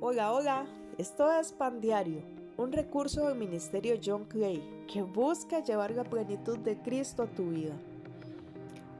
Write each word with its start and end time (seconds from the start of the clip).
Hola, 0.00 0.32
hola, 0.32 0.66
esto 0.96 1.28
es 1.32 1.50
Pan 1.50 1.80
Diario, 1.80 2.22
un 2.56 2.70
recurso 2.70 3.26
del 3.26 3.36
Ministerio 3.36 3.98
John 4.02 4.26
Clay 4.26 4.62
que 4.86 5.02
busca 5.02 5.58
llevar 5.58 5.90
la 5.90 6.04
plenitud 6.04 6.56
de 6.56 6.80
Cristo 6.80 7.24
a 7.24 7.26
tu 7.26 7.48
vida. 7.48 7.74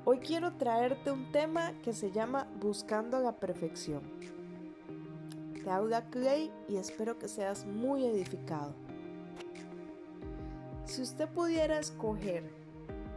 Hoy 0.04 0.18
quiero 0.18 0.54
traerte 0.54 1.12
un 1.12 1.30
tema 1.30 1.72
que 1.84 1.92
se 1.92 2.10
llama 2.10 2.48
Buscando 2.60 3.20
la 3.20 3.36
Perfección. 3.36 4.02
Te 5.62 5.70
habla 5.70 6.10
Clay 6.10 6.50
y 6.68 6.78
espero 6.78 7.16
que 7.16 7.28
seas 7.28 7.64
muy 7.64 8.04
edificado. 8.04 8.74
Si 10.84 11.00
usted 11.00 11.28
pudiera 11.28 11.78
escoger 11.78 12.42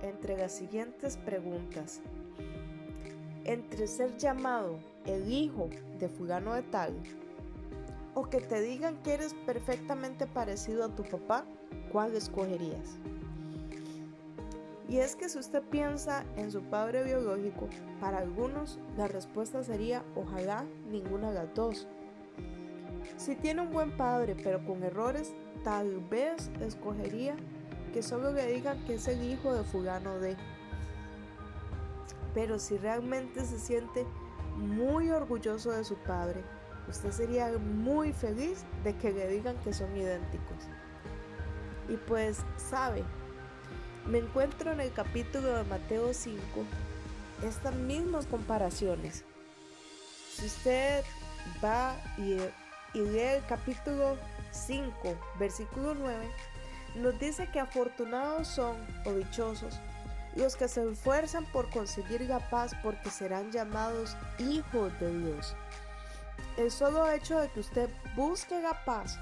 entre 0.04 0.38
las 0.38 0.52
siguientes 0.52 1.18
preguntas, 1.18 2.00
entre 3.43 3.88
ser 3.88 4.16
llamado 4.18 4.77
el 5.04 5.34
hijo 5.34 5.68
de 5.98 6.09
fulano 6.09 6.54
de 6.54 6.61
tal 6.61 6.93
o 8.13 8.29
que 8.29 8.41
te 8.41 8.61
digan 8.61 9.01
que 9.03 9.13
eres 9.13 9.33
perfectamente 9.45 10.27
parecido 10.27 10.85
a 10.85 10.95
tu 10.95 11.03
papá, 11.03 11.45
¿cuál 11.91 12.15
escogerías? 12.15 12.97
Y 14.89 14.97
es 14.97 15.15
que 15.15 15.29
si 15.29 15.39
usted 15.39 15.63
piensa 15.63 16.25
en 16.35 16.52
su 16.52 16.61
padre 16.63 17.03
biológico, 17.03 17.69
para 18.02 18.17
algunos 18.17 18.77
la 18.97 19.07
respuesta 19.07 19.63
sería 19.63 20.03
ojalá 20.16 20.66
ninguna 20.89 21.29
de 21.29 21.35
las 21.35 21.53
dos. 21.53 21.88
Si 23.16 23.35
tiene 23.35 23.61
un 23.61 23.71
buen 23.71 23.95
padre 23.95 24.35
pero 24.43 24.66
con 24.66 24.83
errores, 24.83 25.33
tal 25.63 26.02
vez 26.09 26.52
escogería 26.59 27.35
que 27.93 28.03
solo 28.03 28.33
le 28.33 28.47
digan 28.47 28.83
que 28.85 28.95
es 28.95 29.07
el 29.07 29.23
hijo 29.23 29.53
de 29.53 29.63
fulano 29.63 30.19
de. 30.19 30.35
Pero 32.33 32.59
si 32.59 32.77
realmente 32.77 33.45
se 33.45 33.59
siente 33.59 34.05
muy 34.57 35.09
orgulloso 35.09 35.71
de 35.71 35.85
su 35.85 35.95
padre, 35.95 36.43
usted 36.91 37.12
sería 37.12 37.50
muy 37.58 38.13
feliz 38.13 38.63
de 38.84 38.95
que 38.98 39.12
le 39.12 39.27
digan 39.27 39.58
que 39.63 39.73
son 39.73 39.95
idénticos. 39.95 40.58
Y 41.89 41.95
pues 41.95 42.39
sabe, 42.58 43.03
me 44.06 44.20
encuentro 44.20 44.72
en 44.72 44.81
el 44.81 44.92
capítulo 44.94 45.58
de 45.58 45.64
Mateo 45.64 46.14
5 46.14 46.39
estas 47.44 47.73
mismas 47.73 48.25
comparaciones. 48.28 49.23
Si 50.36 50.45
usted 50.45 51.03
va 51.64 51.95
y, 52.17 52.36
lee 52.94 53.20
el 53.20 53.45
capítulo 53.48 54.17
5, 54.52 54.94
versículo 55.39 55.95
9, 55.95 56.30
nos 56.95 57.20
dice 57.20 57.48
que 57.48 57.59
afortunados 57.59 58.48
son 58.48 58.76
o 59.05 59.14
dichosos 59.14 59.80
los 60.36 60.55
que 60.55 60.67
se 60.67 60.89
esfuerzan 60.89 61.45
por 61.45 61.70
conseguir 61.70 62.22
la 62.22 62.39
paz 62.50 62.73
porque 62.81 63.09
serán 63.09 63.52
llamados 63.52 64.16
hijos 64.39 64.98
de 65.00 65.20
Dios. 65.20 65.55
El 66.57 66.71
solo 66.71 67.09
hecho 67.09 67.39
de 67.39 67.49
que 67.49 67.59
usted 67.61 67.89
busque 68.16 68.59
la 68.61 68.83
paz, 68.85 69.19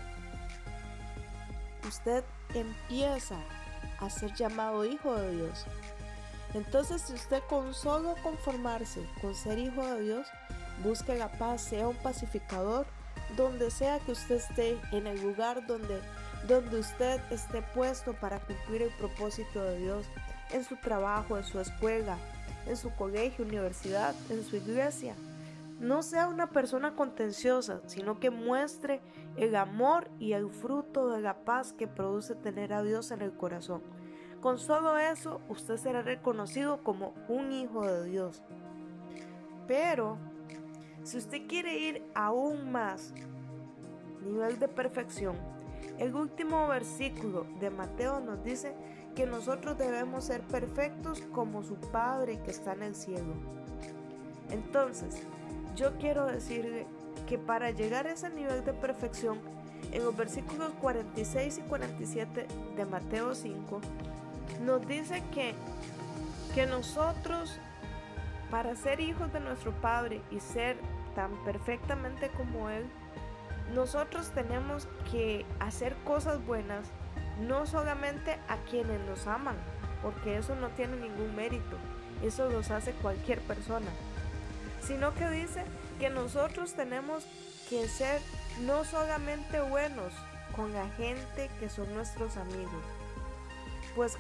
usted 1.88 2.24
empieza 2.54 3.38
a 4.00 4.10
ser 4.10 4.34
llamado 4.34 4.86
hijo 4.86 5.16
de 5.16 5.36
Dios. 5.36 5.66
Entonces, 6.54 7.02
si 7.04 7.14
usted 7.14 7.42
con 7.50 7.74
solo 7.74 8.16
conformarse 8.24 9.06
con 9.22 9.36
ser 9.36 9.60
hijo 9.60 9.86
de 9.86 10.02
Dios, 10.02 10.28
busque 10.84 11.16
la 11.16 11.32
paz, 11.32 11.62
sea 11.62 11.88
un 11.88 11.96
pacificador, 11.98 12.88
donde 13.36 13.70
sea 13.70 14.00
que 14.00 14.14
usted 14.14 14.36
esté, 14.36 14.80
en 14.92 15.06
el 15.06 15.22
lugar 15.22 15.66
donde, 15.68 16.02
donde 16.48 16.80
usted 16.80 17.22
esté 17.32 17.62
puesto 17.62 18.14
para 18.14 18.40
cumplir 18.40 18.82
el 18.82 18.92
propósito 18.98 19.64
de 19.64 19.78
Dios, 19.78 20.06
en 20.52 20.64
su 20.64 20.76
trabajo, 20.78 21.38
en 21.38 21.44
su 21.44 21.60
escuela, 21.60 22.18
en 22.66 22.76
su 22.76 22.90
colegio, 22.96 23.46
universidad, 23.46 24.16
en 24.30 24.44
su 24.44 24.56
iglesia. 24.56 25.14
No 25.80 26.04
sea 26.04 26.28
una 26.28 26.50
persona 26.50 26.96
contenciosa, 26.96 27.82
sino 27.86 28.20
que 28.20 28.30
muestre 28.30 29.02
el 29.38 29.56
amor 29.56 30.10
y 30.20 30.34
el 30.34 30.50
fruto 30.50 31.10
de 31.10 31.22
la 31.22 31.46
paz 31.46 31.72
que 31.72 31.88
produce 31.88 32.36
tener 32.36 32.74
a 32.74 32.84
Dios 32.84 33.12
en 33.12 33.22
el 33.22 33.32
corazón. 33.32 33.82
Con 34.42 34.58
solo 34.58 34.98
eso, 34.98 35.42
usted 35.48 35.78
será 35.78 36.02
reconocido 36.02 36.84
como 36.84 37.14
un 37.28 37.52
hijo 37.52 37.86
de 37.86 38.06
Dios. 38.06 38.42
Pero, 39.68 40.18
si 41.04 41.18
usted 41.18 41.48
quiere 41.48 41.78
ir 41.78 42.04
aún 42.14 42.72
más, 42.72 43.14
nivel 44.22 44.60
de 44.60 44.68
perfección, 44.68 45.36
el 45.98 46.16
último 46.16 46.68
versículo 46.68 47.46
de 47.60 47.70
Mateo 47.70 48.20
nos 48.20 48.44
dice 48.44 48.74
que 49.16 49.26
nosotros 49.26 49.78
debemos 49.78 50.26
ser 50.26 50.42
perfectos 50.42 51.22
como 51.34 51.64
su 51.64 51.76
Padre 51.76 52.42
que 52.42 52.52
está 52.52 52.74
en 52.74 52.84
el 52.84 52.96
cielo. 52.96 53.34
Entonces, 54.50 55.28
yo 55.76 55.98
quiero 55.98 56.26
decirle 56.26 56.88
que 57.28 57.38
para 57.38 57.72
llegar 57.72 58.08
a 58.08 58.14
ese 58.14 58.30
nivel 58.30 58.64
de 58.66 58.74
perfección, 58.74 59.40
en 59.92 60.04
los 60.04 60.16
versículos 60.16 60.72
46 60.82 61.60
y 61.60 61.62
47 61.62 62.48
de 62.76 62.86
Mateo 62.86 63.34
5, 63.34 63.82
nos 64.62 64.88
dice 64.88 65.24
que, 65.34 65.54
que 66.54 66.66
nosotros, 66.66 67.60
para 68.52 68.76
ser 68.76 69.00
hijos 69.00 69.32
de 69.32 69.40
nuestro 69.40 69.72
Padre 69.74 70.22
y 70.32 70.40
ser 70.40 70.78
tan 71.16 71.32
perfectamente 71.44 72.30
como 72.30 72.70
Él, 72.70 72.86
nosotros 73.74 74.32
tenemos 74.32 74.88
que 75.12 75.46
hacer 75.60 75.96
cosas 76.04 76.44
buenas 76.46 76.86
no 77.48 77.66
solamente 77.66 78.38
a 78.48 78.58
quienes 78.70 79.00
nos 79.08 79.28
aman, 79.28 79.56
porque 80.02 80.38
eso 80.38 80.56
no 80.56 80.70
tiene 80.70 80.98
ningún 80.98 81.36
mérito, 81.36 81.78
eso 82.24 82.50
los 82.50 82.72
hace 82.72 82.92
cualquier 82.94 83.40
persona, 83.42 83.88
sino 84.86 85.14
que 85.14 85.30
dice 85.30 85.64
que 86.00 86.10
nosotros 86.10 86.74
tenemos 86.74 87.26
que 87.70 87.88
ser 87.88 88.22
no 88.62 88.84
solamente 88.84 89.62
buenos 89.62 90.14
con 90.56 90.74
la 90.74 90.88
gente 90.98 91.50
que 91.60 91.70
son 91.70 91.94
nuestros 91.94 92.38
amigos, 92.38 92.84
pues 93.96 94.18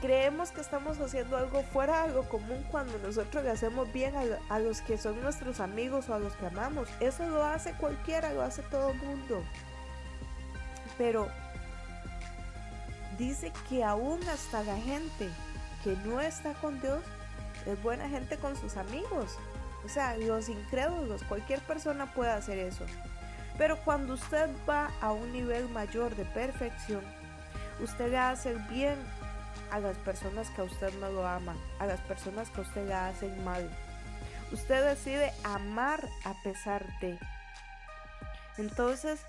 creemos 0.00 0.50
que 0.50 0.60
estamos 0.60 0.98
haciendo 1.00 1.36
algo 1.36 1.62
fuera 1.62 2.06
de 2.06 2.14
lo 2.14 2.28
común 2.28 2.64
cuando 2.70 2.98
nosotros 2.98 3.44
le 3.44 3.50
hacemos 3.50 3.92
bien 3.92 4.14
a, 4.16 4.54
a 4.54 4.58
los 4.58 4.80
que 4.80 4.98
son 4.98 5.20
nuestros 5.22 5.60
amigos 5.60 6.08
o 6.08 6.14
a 6.14 6.18
los 6.18 6.34
que 6.34 6.46
amamos. 6.46 6.88
Eso 7.00 7.26
lo 7.28 7.44
hace 7.44 7.72
cualquiera, 7.74 8.32
lo 8.32 8.42
hace 8.42 8.62
todo 8.62 8.90
el 8.90 8.98
mundo. 8.98 9.42
Pero 10.98 11.28
dice 13.18 13.52
que 13.68 13.84
aún 13.84 14.20
hasta 14.28 14.62
la 14.64 14.76
gente 14.76 15.28
que 15.82 15.96
no 16.04 16.20
está 16.20 16.54
con 16.54 16.80
Dios 16.80 17.02
es 17.66 17.82
buena 17.82 18.08
gente 18.08 18.36
con 18.36 18.56
sus 18.56 18.76
amigos. 18.76 19.38
O 19.84 19.88
sea, 19.88 20.16
los 20.16 20.48
incrédulos, 20.48 21.22
cualquier 21.24 21.60
persona 21.60 22.12
puede 22.12 22.30
hacer 22.30 22.58
eso. 22.58 22.84
Pero 23.58 23.76
cuando 23.84 24.14
usted 24.14 24.48
va 24.68 24.90
a 25.00 25.12
un 25.12 25.32
nivel 25.32 25.68
mayor 25.68 26.16
de 26.16 26.24
perfección, 26.24 27.04
usted 27.80 28.10
le 28.10 28.18
hace 28.18 28.50
el 28.50 28.58
bien 28.60 28.96
a 29.70 29.78
las 29.78 29.96
personas 29.98 30.50
que 30.50 30.62
a 30.62 30.64
usted 30.64 30.92
no 31.00 31.10
lo 31.10 31.26
aman, 31.26 31.56
a 31.78 31.86
las 31.86 32.00
personas 32.00 32.50
que 32.50 32.60
a 32.60 32.64
usted 32.64 32.86
le 32.86 32.94
hacen 32.94 33.44
mal. 33.44 33.68
Usted 34.52 34.84
decide 34.84 35.32
amar 35.44 36.08
a 36.24 36.34
pesar 36.42 36.84
de. 37.00 37.18
Entonces, 38.56 39.20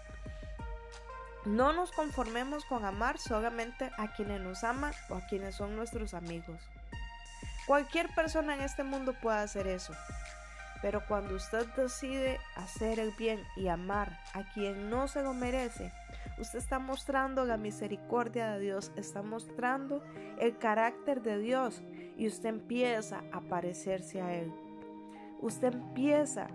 no 1.46 1.74
nos 1.74 1.92
conformemos 1.92 2.66
con 2.66 2.86
amar 2.86 3.18
solamente 3.18 3.92
a 3.98 4.14
quienes 4.14 4.42
nos 4.42 4.64
aman 4.64 4.94
o 5.10 5.16
a 5.16 5.26
quienes 5.28 5.56
son 5.56 5.76
nuestros 5.76 6.14
amigos. 6.14 6.60
Cualquier 7.68 8.14
persona 8.14 8.56
en 8.56 8.62
este 8.62 8.84
mundo 8.84 9.14
puede 9.14 9.40
hacer 9.40 9.68
eso. 9.68 9.94
Pero 10.86 11.02
cuando 11.08 11.34
usted 11.34 11.66
decide 11.76 12.40
hacer 12.56 13.00
el 13.00 13.10
bien 13.18 13.40
y 13.56 13.70
amar 13.70 14.20
a 14.36 14.44
quien 14.54 14.92
no 14.92 15.08
se 15.08 15.24
lo 15.24 15.34
merece, 15.34 15.92
usted 16.38 16.60
está 16.60 16.78
mostrando 16.78 17.44
la 17.44 17.58
misericordia 17.58 18.52
de 18.52 18.60
Dios, 18.60 18.92
está 18.96 19.24
mostrando 19.24 20.04
el 20.38 20.60
carácter 20.60 21.24
de 21.24 21.40
Dios 21.40 21.82
y 22.20 22.28
usted 22.28 22.50
empieza 22.50 23.24
a 23.32 23.42
parecerse 23.42 24.22
a 24.22 24.36
Él. 24.36 24.54
Usted 25.42 25.74
empieza 25.74 26.50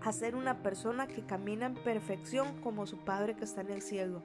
a 0.00 0.10
ser 0.10 0.34
una 0.34 0.62
persona 0.62 1.06
que 1.06 1.26
camina 1.26 1.66
en 1.66 1.74
perfección 1.74 2.62
como 2.62 2.86
su 2.86 2.96
Padre 2.96 3.36
que 3.36 3.44
está 3.44 3.60
en 3.60 3.72
el 3.72 3.82
cielo. 3.82 4.22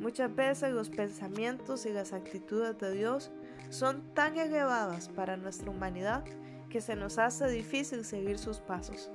Muchas 0.00 0.34
veces 0.34 0.72
los 0.72 0.90
pensamientos 0.90 1.86
y 1.86 1.90
las 1.90 2.12
actitudes 2.12 2.76
de 2.78 2.92
Dios 2.92 3.30
son 3.70 4.02
tan 4.14 4.36
elevadas 4.36 5.08
para 5.10 5.36
nuestra 5.36 5.70
humanidad 5.70 6.24
que 6.72 6.80
se 6.80 6.96
nos 6.96 7.18
hace 7.18 7.50
difícil 7.50 8.02
seguir 8.02 8.38
sus 8.38 8.58
pasos. 8.58 9.10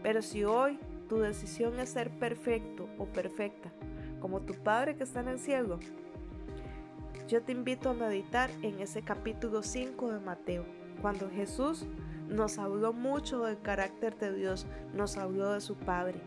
Pero 0.00 0.22
si 0.22 0.44
hoy 0.44 0.78
tu 1.08 1.18
decisión 1.18 1.80
es 1.80 1.88
ser 1.88 2.08
perfecto 2.08 2.88
o 2.98 3.06
perfecta, 3.06 3.72
como 4.20 4.42
tu 4.42 4.54
Padre 4.54 4.94
que 4.94 5.02
está 5.02 5.18
en 5.18 5.28
el 5.28 5.40
cielo, 5.40 5.80
yo 7.26 7.42
te 7.42 7.50
invito 7.50 7.90
a 7.90 7.94
meditar 7.94 8.48
en 8.62 8.78
ese 8.78 9.02
capítulo 9.02 9.64
5 9.64 10.12
de 10.12 10.20
Mateo, 10.20 10.64
cuando 11.02 11.28
Jesús 11.28 11.84
nos 12.28 12.58
habló 12.58 12.92
mucho 12.92 13.42
del 13.42 13.60
carácter 13.60 14.16
de 14.16 14.32
Dios, 14.32 14.64
nos 14.94 15.16
habló 15.16 15.52
de 15.52 15.60
su 15.60 15.74
Padre. 15.74 16.20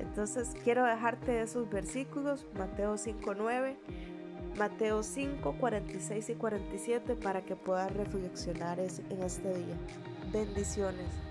Entonces 0.00 0.56
quiero 0.64 0.86
dejarte 0.86 1.42
esos 1.42 1.68
versículos, 1.68 2.46
Mateo 2.56 2.94
5.9, 2.94 3.76
Mateo 4.56 5.02
5, 5.02 5.56
46 5.58 6.30
y 6.30 6.34
47, 6.34 7.16
para 7.16 7.42
que 7.42 7.56
puedas 7.56 7.92
reflexionar 7.92 8.78
en 8.78 9.22
este 9.22 9.54
día. 9.54 9.76
Bendiciones. 10.32 11.27